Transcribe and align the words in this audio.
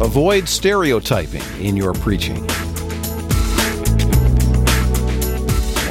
Avoid 0.00 0.48
stereotyping 0.48 1.42
in 1.60 1.76
your 1.76 1.92
preaching. 1.92 2.44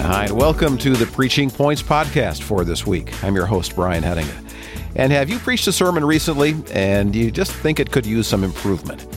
Hi, 0.02 0.26
and 0.26 0.36
welcome 0.36 0.78
to 0.80 0.90
the 0.90 1.06
Preaching 1.06 1.50
Points 1.50 1.82
podcast 1.82 2.42
for 2.42 2.66
this 2.66 2.86
week. 2.86 3.14
I'm 3.24 3.34
your 3.34 3.46
host, 3.46 3.76
Brian 3.76 4.04
Hedinga. 4.04 4.44
And 4.98 5.14
have 5.14 5.30
you 5.30 5.40
preached 5.40 5.68
a 5.68 5.72
sermon 5.72 6.04
recently 6.04 6.54
and 6.74 7.16
you 7.16 7.32
just 7.32 7.54
think 7.54 7.80
it 7.80 7.92
could 7.92 8.06
use 8.06 8.28
some 8.28 8.44
improvement? 8.44 9.08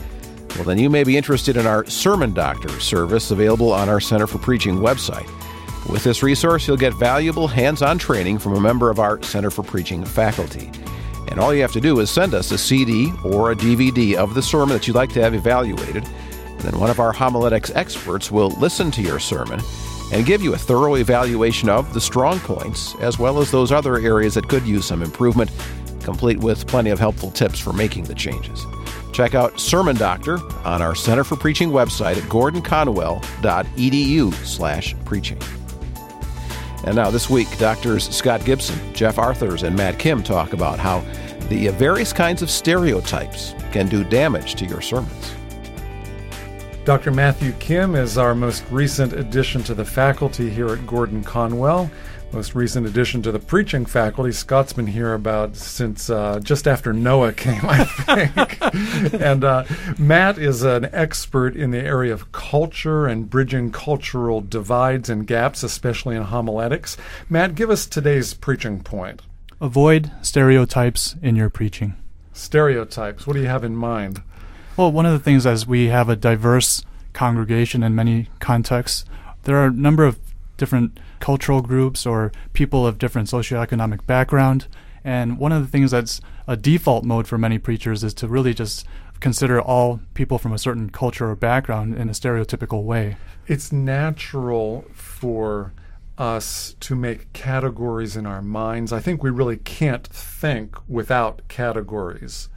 Well, 0.54 0.63
then 0.63 0.79
you 0.79 0.89
may 0.89 1.03
be 1.03 1.17
interested 1.17 1.57
in 1.57 1.67
our 1.67 1.85
Sermon 1.87 2.33
Doctor 2.33 2.69
service 2.79 3.33
available 3.33 3.73
on 3.73 3.89
our 3.89 3.99
Center 3.99 4.29
for 4.29 4.39
Preaching 4.39 4.77
website. 4.77 5.29
With 5.91 6.05
this 6.05 6.23
resource, 6.23 6.69
you'll 6.69 6.77
get 6.77 6.95
valuable 6.95 7.49
hands 7.49 7.83
on 7.83 7.99
training 7.99 8.39
from 8.39 8.55
a 8.55 8.61
member 8.61 8.89
of 8.89 9.01
our 9.01 9.21
Center 9.25 9.51
for 9.51 9.65
Preaching 9.65 10.05
faculty. 10.05 10.71
And 11.37 11.45
all 11.45 11.53
you 11.53 11.61
have 11.61 11.73
to 11.73 11.83
do 11.83 12.01
is 12.01 12.09
send 12.09 12.33
us 12.33 12.51
a 12.51 12.57
CD 12.57 13.13
or 13.23 13.51
a 13.51 13.55
DVD 13.55 14.15
of 14.15 14.33
the 14.33 14.41
sermon 14.41 14.71
that 14.71 14.87
you'd 14.87 14.97
like 14.97 15.13
to 15.13 15.21
have 15.21 15.35
evaluated. 15.35 16.03
And 16.03 16.61
then 16.61 16.81
one 16.81 16.89
of 16.89 16.99
our 16.99 17.13
homiletics 17.13 17.71
experts 17.75 18.31
will 18.31 18.53
listen 18.53 18.91
to 18.93 19.03
your 19.03 19.19
sermon 19.19 19.61
and 20.15 20.25
give 20.25 20.41
you 20.41 20.55
a 20.55 20.57
thorough 20.57 20.97
evaluation 20.97 21.69
of 21.69 21.93
the 21.93 22.01
strong 22.01 22.41
points, 22.41 22.95
as 23.03 23.19
well 23.19 23.39
as 23.39 23.51
those 23.51 23.71
other 23.71 23.99
areas 23.99 24.33
that 24.33 24.49
could 24.49 24.67
use 24.67 24.87
some 24.87 25.03
improvement, 25.03 25.51
complete 26.03 26.39
with 26.39 26.67
plenty 26.67 26.89
of 26.89 26.99
helpful 26.99 27.30
tips 27.30 27.59
for 27.59 27.75
making 27.75 28.05
the 28.05 28.15
changes. 28.15 28.65
Check 29.13 29.35
out 29.35 29.61
Sermon 29.61 29.97
Doctor 29.97 30.39
on 30.65 30.80
our 30.80 30.95
Center 30.95 31.23
for 31.23 31.37
Preaching 31.37 31.69
website 31.69 32.16
at 32.16 32.23
gordonconwell.edu 32.30 34.33
slash 34.33 34.97
preaching. 35.05 35.39
And 36.85 36.97
now 36.97 37.11
this 37.11 37.29
week, 37.29 37.59
Doctors 37.59 38.09
Scott 38.09 38.43
Gibson, 38.47 38.79
Jeff 38.95 39.19
Arthurs, 39.19 39.65
and 39.65 39.77
Matt 39.77 39.99
Kim 39.99 40.23
talk 40.23 40.55
about 40.55 40.79
how 40.79 41.05
the 41.49 41.69
various 41.69 42.13
kinds 42.13 42.43
of 42.43 42.51
stereotypes 42.51 43.55
can 43.73 43.89
do 43.89 44.05
damage 44.05 44.55
to 44.57 44.67
your 44.67 44.81
sermons. 44.81 45.35
Dr. 46.87 47.11
Matthew 47.11 47.51
Kim 47.55 47.97
is 47.97 48.17
our 48.17 48.33
most 48.33 48.65
recent 48.71 49.13
addition 49.13 49.65
to 49.65 49.75
the 49.75 49.85
faculty 49.85 50.49
here 50.49 50.69
at 50.69 50.87
Gordon 50.87 51.25
Conwell. 51.25 51.91
Most 52.33 52.55
recent 52.55 52.87
addition 52.87 53.23
to 53.23 53.33
the 53.33 53.38
preaching 53.38 53.87
faculty. 53.87 54.30
Scott's 54.30 54.73
been 54.73 54.87
here 54.87 55.15
about 55.15 55.57
since 55.57 56.10
uh, 56.10 56.38
just 56.41 56.69
after 56.69 56.93
Noah 56.93 57.33
came, 57.33 57.60
I 57.65 57.85
think. 57.85 59.15
and 59.21 59.43
uh, 59.43 59.65
Matt 59.99 60.38
is 60.38 60.63
an 60.63 60.88
expert 60.93 61.57
in 61.57 61.71
the 61.71 61.79
area 61.82 62.13
of 62.13 62.30
culture 62.30 63.07
and 63.07 63.29
bridging 63.29 63.73
cultural 63.73 64.41
divides 64.41 65.08
and 65.08 65.27
gaps, 65.27 65.62
especially 65.62 66.14
in 66.14 66.22
homiletics. 66.22 66.97
Matt, 67.28 67.55
give 67.55 67.70
us 67.70 67.86
today's 67.86 68.34
preaching 68.34 68.80
point. 68.80 69.22
Avoid 69.60 70.10
stereotypes 70.20 71.16
in 71.22 71.34
your 71.34 71.48
preaching. 71.48 71.96
Stereotypes. 72.34 73.26
What 73.26 73.34
do 73.34 73.40
you 73.40 73.46
have 73.46 73.64
in 73.64 73.74
mind? 73.74 74.22
Well, 74.76 74.92
one 74.92 75.06
of 75.06 75.12
the 75.12 75.18
things 75.18 75.46
as 75.46 75.66
we 75.66 75.86
have 75.86 76.10
a 76.10 76.16
diverse 76.16 76.84
congregation 77.14 77.82
in 77.82 77.94
many 77.94 78.28
contexts, 78.38 79.06
there 79.44 79.56
are 79.56 79.68
a 79.68 79.72
number 79.72 80.04
of 80.04 80.18
different 80.58 81.00
cultural 81.20 81.62
groups 81.62 82.04
or 82.04 82.32
people 82.52 82.86
of 82.86 82.98
different 82.98 83.28
socioeconomic 83.28 84.04
background. 84.06 84.66
And 85.02 85.38
one 85.38 85.52
of 85.52 85.62
the 85.62 85.68
things 85.68 85.91
that's 85.91 86.20
a 86.46 86.58
default 86.58 87.04
mode 87.04 87.26
for 87.26 87.38
many 87.38 87.58
preachers 87.58 88.04
is 88.04 88.12
to 88.14 88.28
really 88.28 88.52
just 88.52 88.86
consider 89.20 89.58
all 89.58 90.00
people 90.12 90.36
from 90.36 90.52
a 90.52 90.58
certain 90.58 90.91
culture 90.91 91.30
or 91.30 91.34
background 91.34 91.94
in 91.94 92.10
a 92.10 92.12
stereotypical 92.12 92.82
way. 92.82 93.16
It's 93.46 93.72
natural 93.72 94.84
for 94.92 95.72
us 96.19 96.75
to 96.81 96.97
make 96.97 97.33
categories 97.33 98.17
in 98.17 98.27
our 98.27 98.42
minds. 98.42 98.92
I 98.92 99.00
think 99.00 99.22
we 99.22 99.31
really 99.31 99.56
can't 99.56 100.06
think 100.06 100.77
without 100.89 101.47
categories. 101.48 102.48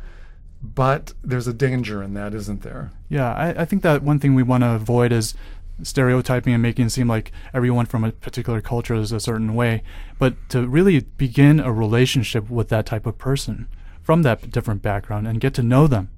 But 0.61 1.13
there's 1.23 1.47
a 1.47 1.53
danger 1.53 2.03
in 2.03 2.13
that, 2.15 2.33
isn't 2.33 2.63
there? 2.63 2.91
Yeah, 3.07 3.33
I, 3.33 3.61
I 3.61 3.65
think 3.65 3.81
that 3.83 4.03
one 4.03 4.19
thing 4.19 4.35
we 4.35 4.43
want 4.43 4.63
to 4.63 4.71
avoid 4.71 5.11
is 5.11 5.33
stereotyping 5.81 6.53
and 6.53 6.61
making 6.61 6.87
it 6.87 6.89
seem 6.89 7.07
like 7.07 7.31
everyone 7.53 7.85
from 7.85 8.03
a 8.03 8.11
particular 8.11 8.61
culture 8.61 8.95
is 8.95 9.11
a 9.11 9.19
certain 9.19 9.55
way, 9.55 9.83
but 10.17 10.35
to 10.49 10.67
really 10.67 10.99
begin 10.99 11.59
a 11.59 11.71
relationship 11.71 12.49
with 12.49 12.69
that 12.69 12.85
type 12.85 13.05
of 13.05 13.17
person 13.17 13.67
from 14.01 14.23
that 14.23 14.51
different 14.51 14.81
background 14.81 15.27
and 15.27 15.39
get 15.39 15.53
to 15.53 15.63
know 15.63 15.87
them. 15.87 16.09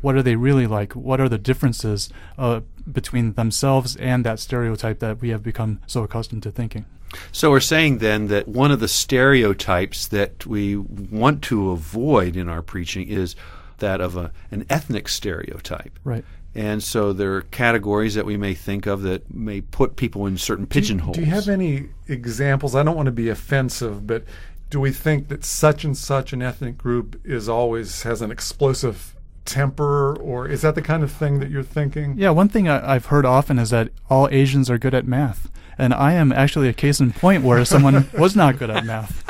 What 0.00 0.14
are 0.14 0.22
they 0.22 0.36
really 0.36 0.66
like? 0.66 0.94
What 0.94 1.20
are 1.20 1.28
the 1.28 1.38
differences 1.38 2.10
uh, 2.38 2.60
between 2.90 3.34
themselves 3.34 3.96
and 3.96 4.24
that 4.24 4.38
stereotype 4.38 4.98
that 5.00 5.20
we 5.20 5.30
have 5.30 5.42
become 5.42 5.80
so 5.86 6.02
accustomed 6.02 6.42
to 6.44 6.50
thinking? 6.50 6.86
So 7.32 7.50
we're 7.50 7.60
saying 7.60 7.98
then 7.98 8.28
that 8.28 8.48
one 8.48 8.70
of 8.70 8.80
the 8.80 8.88
stereotypes 8.88 10.06
that 10.08 10.46
we 10.46 10.76
want 10.76 11.42
to 11.44 11.70
avoid 11.70 12.36
in 12.36 12.48
our 12.48 12.62
preaching 12.62 13.08
is 13.08 13.34
that 13.78 14.00
of 14.00 14.16
a, 14.16 14.32
an 14.50 14.64
ethnic 14.70 15.08
stereotype. 15.08 15.98
Right. 16.04 16.24
And 16.54 16.82
so 16.82 17.12
there 17.12 17.34
are 17.36 17.42
categories 17.42 18.14
that 18.14 18.26
we 18.26 18.36
may 18.36 18.54
think 18.54 18.86
of 18.86 19.02
that 19.02 19.32
may 19.32 19.60
put 19.60 19.96
people 19.96 20.26
in 20.26 20.36
certain 20.36 20.66
pigeonholes. 20.66 21.14
Do 21.14 21.20
you, 21.20 21.26
do 21.26 21.30
you 21.30 21.34
have 21.34 21.48
any 21.48 21.88
examples? 22.08 22.74
I 22.74 22.82
don't 22.82 22.96
want 22.96 23.06
to 23.06 23.12
be 23.12 23.28
offensive, 23.28 24.06
but 24.06 24.24
do 24.68 24.80
we 24.80 24.92
think 24.92 25.28
that 25.28 25.44
such 25.44 25.84
and 25.84 25.96
such 25.96 26.32
an 26.32 26.42
ethnic 26.42 26.76
group 26.76 27.20
is 27.24 27.48
always 27.48 28.02
has 28.02 28.22
an 28.22 28.30
explosive 28.30 29.14
temper, 29.50 30.16
or 30.16 30.48
is 30.48 30.62
that 30.62 30.74
the 30.74 30.82
kind 30.82 31.02
of 31.02 31.10
thing 31.10 31.40
that 31.40 31.50
you're 31.50 31.62
thinking? 31.62 32.14
Yeah, 32.16 32.30
one 32.30 32.48
thing 32.48 32.68
I, 32.68 32.94
have 32.94 33.06
heard 33.06 33.26
often 33.26 33.58
is 33.58 33.70
that 33.70 33.90
all 34.08 34.28
Asians 34.30 34.70
are 34.70 34.78
good 34.78 34.94
at 34.94 35.06
math. 35.06 35.50
And 35.76 35.94
I 35.94 36.12
am 36.12 36.30
actually 36.30 36.68
a 36.68 36.74
case 36.74 37.00
in 37.00 37.10
point 37.10 37.42
where 37.42 37.64
someone 37.64 38.06
was 38.18 38.36
not 38.36 38.58
good 38.58 38.68
at 38.68 38.84
math. 38.84 39.24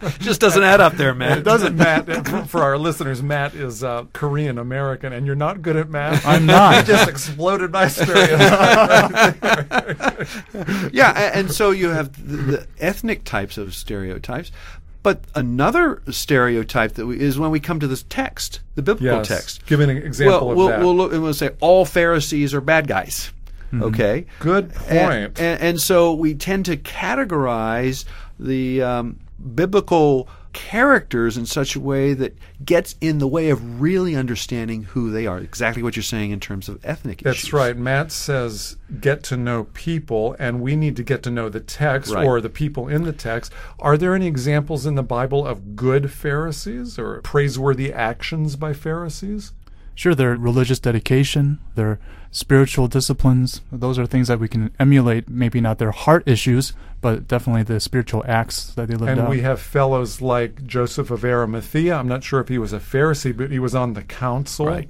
Just 0.18 0.40
doesn't 0.40 0.62
add 0.62 0.80
up 0.80 0.94
there, 0.94 1.14
Matt. 1.14 1.38
It 1.38 1.44
doesn't, 1.44 1.76
Matt. 1.76 2.48
For 2.48 2.62
our 2.62 2.76
listeners, 2.76 3.22
Matt 3.22 3.54
is 3.54 3.82
uh, 3.84 4.04
Korean 4.12 4.58
American, 4.58 5.12
and 5.12 5.24
you're 5.24 5.36
not 5.36 5.62
good 5.62 5.76
at 5.76 5.88
math. 5.88 6.26
I'm 6.26 6.44
not. 6.46 6.74
You 6.74 6.82
just 6.82 7.08
exploded 7.08 7.70
my 7.70 7.88
stereotype. 7.88 9.36
yeah, 10.92 11.30
and 11.32 11.50
so 11.50 11.70
you 11.70 11.88
have 11.90 12.12
the, 12.28 12.36
the 12.36 12.66
ethnic 12.80 13.24
types 13.24 13.56
of 13.56 13.74
stereotypes, 13.74 14.50
but 15.04 15.20
another 15.34 16.02
stereotype 16.10 16.94
that 16.94 17.06
we, 17.06 17.20
is 17.20 17.38
when 17.38 17.50
we 17.50 17.60
come 17.60 17.78
to 17.78 17.86
this 17.86 18.04
text, 18.04 18.60
the 18.74 18.80
biblical 18.80 19.18
yes. 19.18 19.28
text. 19.28 19.66
Give 19.66 19.78
an 19.80 19.90
example 19.90 20.48
well, 20.48 20.50
of 20.50 20.56
we'll, 20.56 20.68
that. 20.68 20.80
We'll, 20.80 20.96
look, 20.96 21.12
and 21.12 21.22
we'll 21.22 21.34
say 21.34 21.50
all 21.60 21.84
Pharisees 21.84 22.54
are 22.54 22.62
bad 22.62 22.88
guys. 22.88 23.30
Mm-hmm. 23.66 23.82
Okay. 23.82 24.26
Good 24.40 24.74
point. 24.74 24.90
And, 24.90 25.38
and, 25.38 25.62
and, 25.62 25.80
so 25.80 26.14
we 26.14 26.34
tend 26.34 26.64
to 26.66 26.78
categorize 26.78 28.06
the 28.40 28.82
um, 28.82 29.20
biblical 29.54 30.26
characters 30.54 31.36
in 31.36 31.44
such 31.44 31.76
a 31.76 31.80
way 31.80 32.14
that 32.14 32.34
gets 32.64 32.96
in 33.00 33.18
the 33.18 33.28
way 33.28 33.50
of 33.50 33.80
really 33.80 34.16
understanding 34.16 34.84
who 34.84 35.10
they 35.10 35.26
are. 35.26 35.38
Exactly 35.38 35.82
what 35.82 35.96
you're 35.96 36.02
saying 36.02 36.30
in 36.30 36.40
terms 36.40 36.68
of 36.68 36.82
ethnic 36.84 37.20
That's 37.22 37.40
issues. 37.40 37.52
right. 37.52 37.76
Matt 37.76 38.10
says 38.10 38.76
get 39.00 39.22
to 39.24 39.36
know 39.36 39.64
people, 39.74 40.34
and 40.38 40.62
we 40.62 40.76
need 40.76 40.96
to 40.96 41.02
get 41.02 41.22
to 41.24 41.30
know 41.30 41.50
the 41.50 41.60
text 41.60 42.12
right. 42.12 42.26
or 42.26 42.40
the 42.40 42.48
people 42.48 42.88
in 42.88 43.02
the 43.02 43.12
text. 43.12 43.52
Are 43.78 43.98
there 43.98 44.14
any 44.14 44.26
examples 44.26 44.86
in 44.86 44.94
the 44.94 45.02
Bible 45.02 45.46
of 45.46 45.76
good 45.76 46.10
Pharisees 46.10 46.98
or 46.98 47.20
praiseworthy 47.20 47.92
actions 47.92 48.56
by 48.56 48.72
Pharisees? 48.72 49.52
Sure, 49.94 50.14
their 50.14 50.34
religious 50.36 50.78
dedication, 50.80 51.58
their 51.76 52.00
spiritual 52.30 52.88
disciplines, 52.88 53.60
those 53.70 53.98
are 53.98 54.06
things 54.06 54.26
that 54.28 54.40
we 54.40 54.48
can 54.48 54.70
emulate, 54.80 55.28
maybe 55.28 55.60
not 55.60 55.78
their 55.78 55.92
heart 55.92 56.24
issues, 56.26 56.72
but 57.00 57.28
definitely 57.28 57.62
the 57.62 57.78
spiritual 57.78 58.24
acts 58.26 58.72
that 58.74 58.88
they 58.88 58.96
lived 58.96 59.10
and 59.12 59.20
out. 59.20 59.30
we 59.30 59.42
have 59.42 59.60
fellows 59.60 60.20
like 60.20 60.66
Joseph 60.66 61.10
of 61.10 61.24
Arimathea. 61.24 61.94
I'm 61.94 62.08
not 62.08 62.24
sure 62.24 62.40
if 62.40 62.48
he 62.48 62.58
was 62.58 62.72
a 62.72 62.80
Pharisee, 62.80 63.36
but 63.36 63.50
he 63.52 63.58
was 63.60 63.74
on 63.74 63.92
the 63.92 64.02
council. 64.02 64.66
Right. 64.66 64.88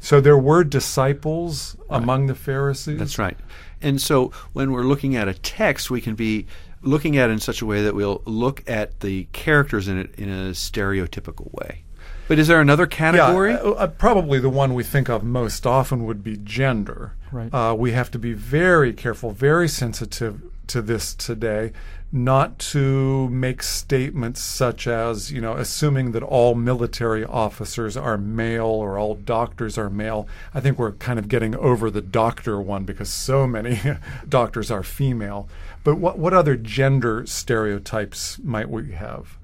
So 0.00 0.20
there 0.20 0.36
were 0.36 0.64
disciples 0.64 1.76
Right. 1.88 2.02
among 2.02 2.26
the 2.26 2.34
Pharisees. 2.34 2.98
That's 2.98 3.18
right. 3.18 3.36
And 3.80 4.00
so 4.00 4.32
when 4.52 4.72
we're 4.72 4.82
looking 4.82 5.16
at 5.16 5.28
a 5.28 5.34
text, 5.34 5.90
we 5.90 6.00
can 6.00 6.14
be 6.14 6.46
looking 6.82 7.16
at 7.16 7.30
it 7.30 7.32
in 7.32 7.38
such 7.38 7.62
a 7.62 7.66
way 7.66 7.82
that 7.82 7.94
we'll 7.94 8.20
look 8.26 8.68
at 8.68 9.00
the 9.00 9.24
characters 9.32 9.88
in 9.88 9.98
it 9.98 10.14
in 10.18 10.28
a 10.28 10.50
stereotypical 10.50 11.52
way. 11.54 11.84
But 12.28 12.38
is 12.38 12.48
there 12.48 12.60
another 12.60 12.86
category? 12.86 13.52
Yeah, 13.52 13.58
uh, 13.58 13.70
uh, 13.72 13.86
probably 13.88 14.38
the 14.38 14.48
one 14.48 14.74
we 14.74 14.84
think 14.84 15.08
of 15.08 15.22
most 15.22 15.66
often 15.66 16.04
would 16.06 16.22
be 16.22 16.36
gender. 16.36 17.12
Right. 17.30 17.52
Uh, 17.52 17.74
we 17.74 17.92
have 17.92 18.10
to 18.12 18.18
be 18.18 18.32
very 18.32 18.92
careful, 18.92 19.32
very 19.32 19.68
sensitive 19.68 20.40
to 20.68 20.80
this 20.80 21.14
today, 21.14 21.72
not 22.10 22.58
to 22.58 23.28
make 23.28 23.62
statements 23.62 24.40
such 24.40 24.86
as, 24.86 25.32
you 25.32 25.40
know, 25.40 25.54
assuming 25.54 26.12
that 26.12 26.22
all 26.22 26.54
military 26.54 27.24
officers 27.24 27.96
are 27.96 28.16
male 28.16 28.66
or 28.66 28.98
all 28.98 29.14
doctors 29.14 29.76
are 29.76 29.90
male. 29.90 30.28
I 30.54 30.60
think 30.60 30.78
we're 30.78 30.92
kind 30.92 31.18
of 31.18 31.28
getting 31.28 31.56
over 31.56 31.90
the 31.90 32.00
doctor 32.00 32.60
one 32.60 32.84
because 32.84 33.10
so 33.10 33.46
many 33.46 33.80
doctors 34.28 34.70
are 34.70 34.82
female. 34.82 35.48
But 35.84 35.96
what 35.96 36.18
what 36.18 36.32
other 36.32 36.56
gender 36.56 37.26
stereotypes 37.26 38.38
might 38.38 38.70
we 38.70 38.92
have? 38.92 39.36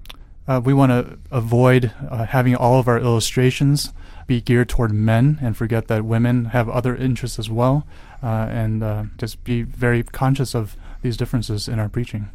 Uh, 0.49 0.61
we 0.65 0.73
want 0.73 0.91
to 0.91 1.19
avoid 1.31 1.93
uh, 2.11 2.25
having 2.25 2.57
all 2.57 2.81
of 2.81 2.89
our 2.89 2.99
illustrations 2.99 3.93
be 4.27 4.41
geared 4.41 4.69
toward 4.69 4.93
men 4.93 5.39
and 5.43 5.57
forget 5.57 5.89
that 5.89 6.05
women 6.05 6.47
have 6.47 6.69
other 6.69 6.97
interests 6.97 7.39
as 7.39 7.51
well, 7.51 7.87
uh, 8.23 8.47
and 8.51 8.83
uh, 8.83 9.05
just 9.19 9.43
be 9.45 9.63
very 9.63 10.03
conscious 10.03 10.55
of 10.55 10.77
these 11.03 11.17
differences 11.17 11.69
in 11.69 11.79
our 11.79 11.89
preaching. 11.89 12.31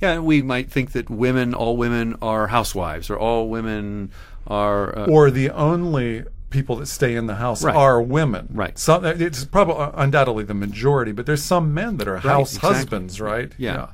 Yeah, 0.00 0.18
we 0.20 0.42
might 0.42 0.70
think 0.70 0.92
that 0.92 1.10
women, 1.10 1.54
all 1.54 1.76
women 1.76 2.16
are 2.22 2.48
housewives, 2.48 3.10
or 3.10 3.18
all 3.18 3.48
women 3.48 4.10
are. 4.46 4.96
Uh, 4.98 5.06
or 5.06 5.30
the 5.30 5.50
only 5.50 6.24
people 6.50 6.76
that 6.76 6.86
stay 6.86 7.14
in 7.14 7.26
the 7.26 7.34
house 7.36 7.62
Right. 7.62 7.76
are 7.76 8.00
women. 8.00 8.48
Right. 8.50 8.78
Some 8.78 9.04
it's 9.04 9.44
probably 9.44 9.90
undoubtedly 9.94 10.44
the 10.44 10.54
majority, 10.54 11.12
but 11.12 11.26
there's 11.26 11.42
some 11.42 11.74
men 11.74 11.98
that 11.98 12.08
are 12.08 12.18
house 12.18 12.54
exactly. 12.56 12.74
husbands, 12.76 13.20
right? 13.20 13.52
Yeah. 13.58 13.88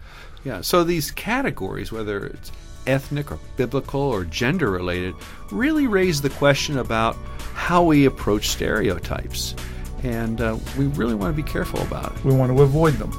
yeah. 0.45 0.61
So 0.61 0.85
these 0.85 1.11
categories, 1.11 1.91
whether 1.91 2.25
it's 2.25 2.53
ethnic 2.87 3.33
or 3.33 3.39
biblical 3.57 4.01
or 4.01 4.25
gender 4.25 4.71
related, 4.71 5.15
really 5.51 5.87
raise 5.87 6.21
the 6.21 6.31
question 6.31 6.79
about 6.79 7.17
how 7.55 7.83
we 7.83 8.07
approach 8.07 8.49
stereotypes. 8.49 9.55
And 10.03 10.41
uh, 10.41 10.59
we 10.77 10.87
really 10.87 11.15
want 11.15 11.35
to 11.35 11.43
be 11.43 11.49
careful 11.49 11.81
about 11.83 12.15
it. 12.15 12.25
We 12.25 12.35
want 12.35 12.55
to 12.55 12.63
avoid 12.63 12.95
them. 12.95 13.13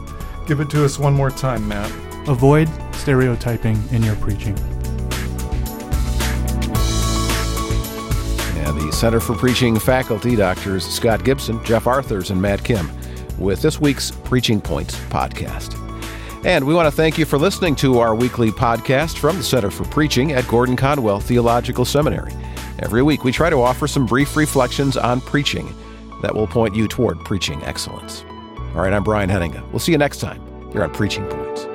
Give 0.47 0.59
it 0.59 0.69
to 0.71 0.85
us 0.85 0.99
one 0.99 1.13
more 1.13 1.31
time, 1.31 1.67
Matt. 1.67 1.91
Avoid 2.27 2.69
stereotyping 2.93 3.81
in 3.91 4.03
your 4.03 4.15
preaching. 4.17 4.57
And 8.65 8.79
the 8.79 8.91
Center 8.91 9.19
for 9.19 9.35
Preaching 9.35 9.79
faculty, 9.79 10.35
Doctors 10.35 10.85
Scott 10.85 11.23
Gibson, 11.23 11.63
Jeff 11.63 11.87
Arthurs, 11.87 12.29
and 12.29 12.41
Matt 12.41 12.63
Kim, 12.63 12.89
with 13.39 13.61
this 13.61 13.79
week's 13.79 14.11
Preaching 14.11 14.61
Points 14.61 14.95
podcast. 15.09 15.84
And 16.45 16.67
we 16.67 16.75
want 16.75 16.85
to 16.85 16.91
thank 16.91 17.17
you 17.17 17.25
for 17.25 17.39
listening 17.39 17.75
to 17.77 17.97
our 17.97 18.13
weekly 18.13 18.51
podcast 18.51 19.17
from 19.17 19.37
the 19.37 19.43
Center 19.43 19.71
for 19.71 19.83
Preaching 19.85 20.33
at 20.33 20.47
Gordon 20.47 20.75
Conwell 20.75 21.19
Theological 21.19 21.85
Seminary. 21.85 22.31
Every 22.77 23.01
week, 23.01 23.23
we 23.23 23.31
try 23.31 23.49
to 23.49 23.63
offer 23.63 23.87
some 23.87 24.05
brief 24.05 24.35
reflections 24.35 24.95
on 24.95 25.21
preaching 25.21 25.75
that 26.21 26.35
will 26.35 26.45
point 26.45 26.75
you 26.75 26.87
toward 26.87 27.19
preaching 27.25 27.63
excellence. 27.63 28.23
All 28.75 28.81
right, 28.83 28.93
I'm 28.93 29.03
Brian 29.03 29.27
Henninga. 29.27 29.67
We'll 29.71 29.79
see 29.79 29.91
you 29.91 29.97
next 29.97 30.19
time 30.19 30.39
here 30.71 30.83
on 30.83 30.93
Preaching 30.93 31.25
Points. 31.25 31.65